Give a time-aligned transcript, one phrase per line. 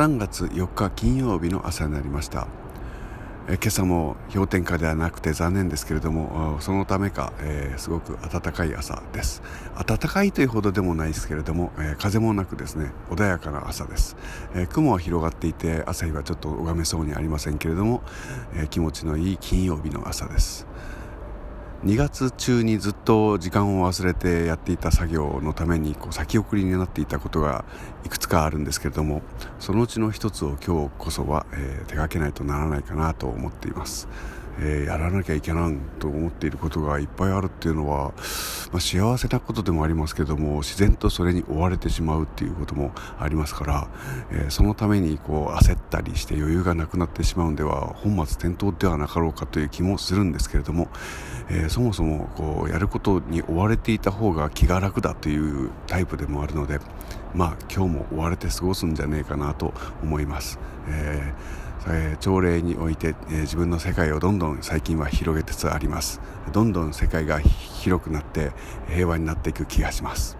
[0.00, 2.48] 3月4日金曜日の朝になりました。
[3.48, 9.42] え今朝も氷点下ではなくて残念ですけれどもそのためか、えー、すごく暖かい朝です。
[9.86, 14.16] 暖かいというほどでもないですけれども、えー、風もなくですね穏やかな朝です、
[14.54, 18.02] えー、雲は広がっていて朝日はちょっと拝めそうにありませんけれども、
[18.54, 20.66] え気持ちのいい金曜日の朝です。
[21.84, 27.64] 2月中にずっと時間を忘れてやっていた作業のためにこう先送りになっていたことが
[28.04, 29.22] いくつかあるんですけれども
[29.58, 34.08] そのうちの一つを今日こそは、えー、手がけないとならないかなと思っています。
[34.58, 38.12] えー、やらなきゃいけないと思っていることがいっぱいあるっていうのは、
[38.72, 43.88] まあ、幸せなことでもありますけども自然とそれに追われてしまうっていうこともありますから、
[44.30, 50.88] えー、そのためにこう焦ったりして余裕がなくなってしまうんでは本末転倒ではなかろうかという気もするんですけれども、
[51.48, 56.78] えー、そもそもこうやることに追われていた方が気が楽だというタイプでもあるので
[57.34, 60.58] まあ今日も追われて過ごすんじゃねえかなと思います。
[60.88, 66.20] えーえ、朝礼において、えー、自分の世界をどんどん最近は広げつつあります
[66.52, 68.52] どんどん世界が広くなって
[68.88, 70.36] 平和になっていく気がします。